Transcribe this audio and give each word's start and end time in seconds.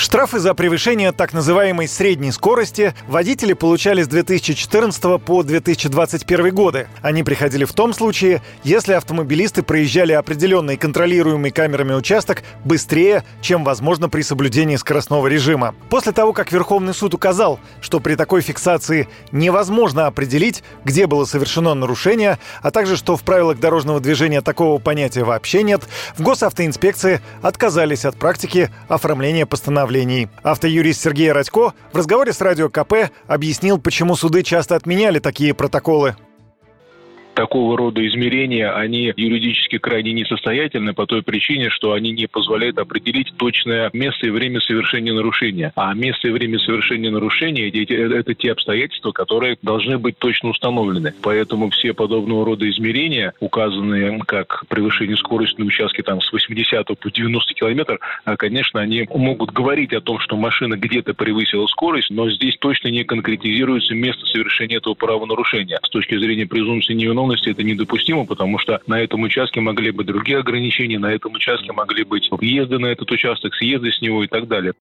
Штрафы 0.00 0.38
за 0.38 0.54
превышение 0.54 1.12
так 1.12 1.34
называемой 1.34 1.86
средней 1.86 2.32
скорости 2.32 2.94
водители 3.06 3.52
получали 3.52 4.02
с 4.02 4.08
2014 4.08 5.22
по 5.22 5.42
2021 5.42 6.54
годы. 6.54 6.88
Они 7.02 7.22
приходили 7.22 7.66
в 7.66 7.74
том 7.74 7.92
случае, 7.92 8.40
если 8.64 8.94
автомобилисты 8.94 9.62
проезжали 9.62 10.12
определенный 10.12 10.78
контролируемый 10.78 11.50
камерами 11.50 11.92
участок 11.92 12.44
быстрее, 12.64 13.24
чем 13.42 13.62
возможно 13.62 14.08
при 14.08 14.22
соблюдении 14.22 14.76
скоростного 14.76 15.26
режима. 15.26 15.74
После 15.90 16.12
того, 16.12 16.32
как 16.32 16.50
Верховный 16.50 16.94
суд 16.94 17.12
указал, 17.12 17.60
что 17.82 18.00
при 18.00 18.14
такой 18.14 18.40
фиксации 18.40 19.06
невозможно 19.32 20.06
определить, 20.06 20.64
где 20.82 21.06
было 21.06 21.26
совершено 21.26 21.74
нарушение, 21.74 22.38
а 22.62 22.70
также 22.70 22.96
что 22.96 23.18
в 23.18 23.22
правилах 23.22 23.60
дорожного 23.60 24.00
движения 24.00 24.40
такого 24.40 24.80
понятия 24.80 25.24
вообще 25.24 25.62
нет, 25.62 25.82
в 26.16 26.22
госавтоинспекции 26.22 27.20
отказались 27.42 28.06
от 28.06 28.16
практики 28.16 28.70
оформления 28.88 29.44
постановления 29.44 29.89
постановлений. 29.90 30.28
Автоюрист 30.42 31.02
Сергей 31.02 31.32
Радько 31.32 31.72
в 31.92 31.96
разговоре 31.96 32.32
с 32.32 32.40
Радио 32.40 32.68
КП 32.68 33.10
объяснил, 33.26 33.78
почему 33.78 34.16
суды 34.16 34.42
часто 34.42 34.76
отменяли 34.76 35.18
такие 35.18 35.54
протоколы 35.54 36.16
такого 37.40 37.74
рода 37.74 38.06
измерения, 38.06 38.70
они 38.70 39.14
юридически 39.16 39.78
крайне 39.78 40.12
несостоятельны 40.12 40.92
по 40.92 41.06
той 41.06 41.22
причине, 41.22 41.70
что 41.70 41.94
они 41.94 42.10
не 42.10 42.26
позволяют 42.26 42.78
определить 42.78 43.32
точное 43.38 43.88
место 43.94 44.26
и 44.26 44.30
время 44.30 44.60
совершения 44.60 45.14
нарушения. 45.14 45.72
А 45.74 45.94
место 45.94 46.28
и 46.28 46.32
время 46.32 46.58
совершения 46.58 47.10
нарушения– 47.10 47.70
это 48.18 48.34
те 48.34 48.52
обстоятельства, 48.52 49.12
которые 49.12 49.56
должны 49.62 49.96
быть 49.96 50.18
точно 50.18 50.50
установлены. 50.50 51.14
Поэтому 51.22 51.70
все 51.70 51.94
подобного 51.94 52.44
рода 52.44 52.68
измерения, 52.68 53.32
указанные 53.40 54.18
как 54.26 54.64
превышение 54.68 55.16
скорости 55.16 55.58
на 55.58 55.64
участке 55.64 56.02
там, 56.02 56.20
с 56.20 56.30
80 56.30 56.88
по 56.88 57.10
90 57.10 57.54
километров, 57.54 58.00
а, 58.26 58.36
конечно, 58.36 58.80
они 58.80 59.08
могут 59.14 59.50
говорить 59.52 59.94
о 59.94 60.02
том, 60.02 60.18
что 60.18 60.36
машина 60.36 60.76
где-то 60.76 61.14
превысила 61.14 61.66
скорость, 61.68 62.10
но 62.10 62.30
здесь 62.30 62.58
точно 62.58 62.88
не 62.88 63.04
конкретизируется 63.04 63.94
место 63.94 64.26
совершения 64.26 64.76
этого 64.76 64.92
правонарушения. 64.92 65.80
С 65.82 65.88
точки 65.88 66.18
зрения 66.18 66.46
презумпции 66.46 66.92
невиновности 66.92 67.29
полностью 67.30 67.52
это 67.52 67.62
недопустимо, 67.62 68.24
потому 68.24 68.58
что 68.58 68.80
на 68.88 69.00
этом 69.00 69.22
участке 69.22 69.60
могли 69.60 69.92
быть 69.92 70.06
другие 70.06 70.38
ограничения, 70.38 70.98
на 70.98 71.12
этом 71.12 71.32
участке 71.34 71.70
могли 71.72 72.02
быть 72.02 72.28
въезды 72.30 72.78
на 72.78 72.86
этот 72.86 73.08
участок, 73.12 73.54
съезды 73.54 73.92
с 73.92 74.00
него 74.00 74.24
и 74.24 74.26
так 74.26 74.48
далее. 74.48 74.72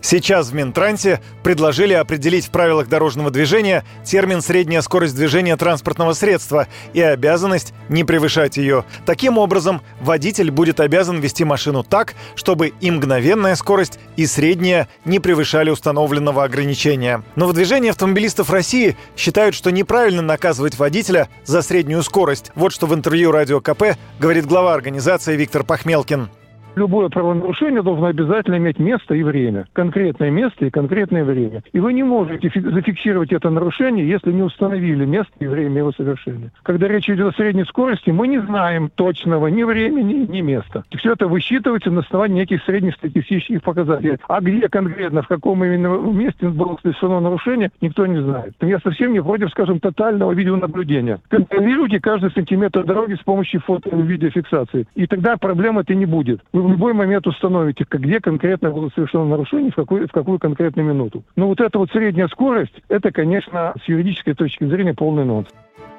Сейчас 0.00 0.50
в 0.50 0.54
Минтрансе 0.54 1.20
предложили 1.42 1.92
определить 1.92 2.46
в 2.46 2.50
правилах 2.50 2.88
дорожного 2.88 3.30
движения 3.30 3.84
термин 4.04 4.40
«средняя 4.40 4.80
скорость 4.80 5.14
движения 5.14 5.56
транспортного 5.56 6.14
средства» 6.14 6.68
и 6.94 7.00
обязанность 7.00 7.74
не 7.88 8.02
превышать 8.02 8.56
ее. 8.56 8.84
Таким 9.06 9.38
образом, 9.38 9.82
водитель 10.00 10.50
будет 10.50 10.80
обязан 10.80 11.20
вести 11.20 11.44
машину 11.44 11.82
так, 11.84 12.14
чтобы 12.34 12.72
и 12.80 12.90
мгновенная 12.90 13.54
скорость, 13.56 13.98
и 14.16 14.26
средняя 14.26 14.88
не 15.04 15.20
превышали 15.20 15.70
установленного 15.70 16.44
ограничения. 16.44 17.22
Но 17.36 17.46
в 17.46 17.52
движении 17.52 17.90
автомобилистов 17.90 18.50
России 18.50 18.96
считают, 19.16 19.54
что 19.54 19.70
неправильно 19.70 20.22
наказывать 20.22 20.78
водителя 20.78 21.28
за 21.44 21.62
среднюю 21.62 21.73
скорость. 22.02 22.52
Вот 22.54 22.72
что 22.72 22.86
в 22.86 22.94
интервью 22.94 23.32
Радио 23.32 23.60
КП 23.60 23.96
говорит 24.18 24.46
глава 24.46 24.74
организации 24.74 25.36
Виктор 25.36 25.64
Пахмелкин 25.64 26.28
любое 26.76 27.08
правонарушение 27.08 27.82
должно 27.82 28.06
обязательно 28.06 28.56
иметь 28.56 28.78
место 28.78 29.14
и 29.14 29.22
время. 29.22 29.66
Конкретное 29.72 30.30
место 30.30 30.66
и 30.66 30.70
конкретное 30.70 31.24
время. 31.24 31.62
И 31.72 31.80
вы 31.80 31.92
не 31.92 32.02
можете 32.02 32.50
зафиксировать 32.54 33.32
это 33.32 33.50
нарушение, 33.50 34.08
если 34.08 34.32
не 34.32 34.42
установили 34.42 35.04
место 35.04 35.32
и 35.40 35.46
время 35.46 35.78
его 35.78 35.92
совершения. 35.92 36.50
Когда 36.62 36.88
речь 36.88 37.08
идет 37.08 37.34
о 37.34 37.36
средней 37.36 37.64
скорости, 37.64 38.10
мы 38.10 38.28
не 38.28 38.40
знаем 38.40 38.90
точного 38.94 39.48
ни 39.48 39.62
времени, 39.62 40.26
ни 40.26 40.40
места. 40.40 40.84
Все 40.96 41.12
это 41.12 41.28
высчитывается 41.28 41.90
на 41.90 42.00
основании 42.00 42.40
неких 42.40 42.62
среднестатистических 42.64 43.62
показателей. 43.62 44.18
А 44.28 44.40
где 44.40 44.68
конкретно, 44.68 45.22
в 45.22 45.28
каком 45.28 45.64
именно 45.64 45.88
месте 46.10 46.48
было 46.48 46.78
совершено 46.82 47.20
нарушение, 47.20 47.70
никто 47.80 48.06
не 48.06 48.20
знает. 48.20 48.54
Я 48.60 48.78
совсем 48.80 49.12
не 49.12 49.22
против, 49.22 49.50
скажем, 49.50 49.80
тотального 49.80 50.32
видеонаблюдения. 50.32 51.20
Контролируйте 51.28 52.00
каждый 52.00 52.30
сантиметр 52.32 52.84
дороги 52.84 53.14
с 53.14 53.22
помощью 53.22 53.60
фото 53.60 53.90
и 53.90 54.02
видеофиксации. 54.02 54.86
И 54.94 55.06
тогда 55.06 55.36
проблем 55.36 55.78
это 55.78 55.94
не 55.94 56.06
будет. 56.06 56.40
Вы 56.52 56.63
в 56.64 56.70
любой 56.70 56.94
момент 56.94 57.26
установите, 57.26 57.84
где 57.90 58.20
конкретно 58.20 58.70
было 58.70 58.88
совершено 58.94 59.26
нарушение, 59.26 59.70
в 59.70 59.74
какую, 59.74 60.08
в 60.08 60.12
какую 60.12 60.38
конкретную 60.38 60.88
минуту. 60.88 61.22
Но 61.36 61.46
вот 61.46 61.60
эта 61.60 61.78
вот 61.78 61.90
средняя 61.90 62.26
скорость, 62.28 62.74
это, 62.88 63.12
конечно, 63.12 63.74
с 63.84 63.86
юридической 63.86 64.34
точки 64.34 64.64
зрения 64.64 64.94
полный 64.94 65.26
нонс. 65.26 65.48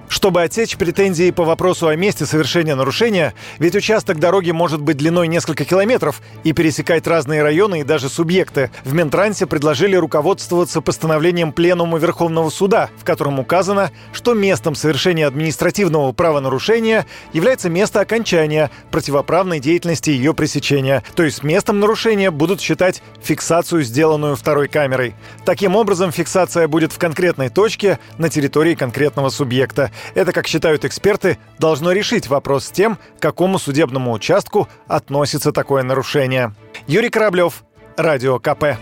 Чтобы 0.09 0.43
отсечь 0.43 0.77
претензии 0.77 1.31
по 1.31 1.43
вопросу 1.43 1.87
о 1.87 1.95
месте 1.95 2.25
совершения 2.25 2.75
нарушения, 2.75 3.33
ведь 3.59 3.75
участок 3.75 4.19
дороги 4.19 4.51
может 4.51 4.81
быть 4.81 4.97
длиной 4.97 5.27
несколько 5.27 5.65
километров 5.65 6.21
и 6.43 6.53
пересекать 6.53 7.07
разные 7.07 7.41
районы 7.41 7.81
и 7.81 7.83
даже 7.83 8.09
субъекты, 8.09 8.71
в 8.83 8.93
Минтрансе 8.93 9.45
предложили 9.45 9.95
руководствоваться 9.95 10.81
постановлением 10.81 11.51
Пленума 11.51 11.97
Верховного 11.97 12.49
Суда, 12.49 12.89
в 12.97 13.03
котором 13.03 13.39
указано, 13.39 13.91
что 14.13 14.33
местом 14.33 14.75
совершения 14.75 15.27
административного 15.27 16.11
правонарушения 16.11 17.05
является 17.33 17.69
место 17.69 17.99
окончания 17.99 18.69
противоправной 18.91 19.59
деятельности 19.59 20.11
ее 20.11 20.33
пресечения, 20.33 21.03
то 21.15 21.23
есть 21.23 21.43
местом 21.43 21.79
нарушения 21.79 22.31
будут 22.31 22.61
считать 22.61 23.01
фиксацию, 23.21 23.83
сделанную 23.83 24.35
второй 24.35 24.67
камерой. 24.67 25.15
Таким 25.45 25.75
образом, 25.75 26.11
фиксация 26.11 26.67
будет 26.67 26.91
в 26.91 26.97
конкретной 26.97 27.49
точке 27.49 27.99
на 28.17 28.29
территории 28.29 28.75
конкретного 28.75 29.29
субъекта. 29.29 29.91
Это, 30.13 30.31
как 30.31 30.47
считают 30.47 30.85
эксперты, 30.85 31.37
должно 31.59 31.91
решить 31.91 32.27
вопрос 32.27 32.65
с 32.65 32.71
тем, 32.71 32.97
к 33.17 33.21
какому 33.21 33.59
судебному 33.59 34.11
участку 34.11 34.67
относится 34.87 35.51
такое 35.51 35.83
нарушение. 35.83 36.53
Юрий 36.87 37.09
Кораблев, 37.09 37.63
Радио 37.97 38.39
КП. 38.39 38.77